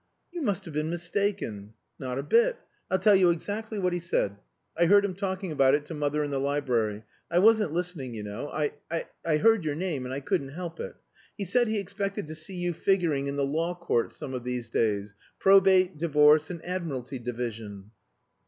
"You 0.31 0.41
must 0.41 0.65
have 0.65 0.73
been 0.73 0.89
mistaken." 0.89 1.75
"Not 1.99 2.17
a 2.17 2.23
bit. 2.23 2.57
I'll 2.89 2.97
tell 2.97 3.13
you 3.15 3.29
exactly 3.29 3.77
what 3.77 3.93
he 3.93 3.99
said. 3.99 4.35
I 4.75 4.87
heard 4.87 5.05
him 5.05 5.13
talking 5.13 5.51
about 5.51 5.75
it 5.75 5.85
to 5.85 5.93
mother 5.93 6.23
in 6.23 6.31
the 6.31 6.39
library. 6.39 7.03
I 7.29 7.37
wasn't 7.37 7.71
listening, 7.71 8.15
you 8.15 8.23
know. 8.23 8.49
I 8.49 8.71
I 9.23 9.37
heard 9.37 9.63
your 9.63 9.75
name, 9.75 10.05
and 10.05 10.11
I 10.11 10.19
couldn't 10.19 10.53
help 10.53 10.79
it. 10.79 10.95
He 11.37 11.45
said 11.45 11.67
he 11.67 11.77
expected 11.79 12.25
to 12.25 12.33
see 12.33 12.55
you 12.55 12.73
figuring 12.73 13.27
in 13.27 13.35
the 13.35 13.45
law 13.45 13.75
courts 13.75 14.17
some 14.17 14.33
of 14.33 14.43
these 14.43 14.69
days 14.69 15.13
Probate, 15.37 15.99
Divorce, 15.99 16.49
and 16.49 16.65
Admiralty 16.65 17.19
Division." 17.19 17.91